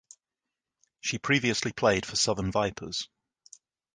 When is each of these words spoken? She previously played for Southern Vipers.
She 1.01 1.19
previously 1.19 1.71
played 1.73 2.07
for 2.07 2.15
Southern 2.15 2.51
Vipers. 2.51 3.07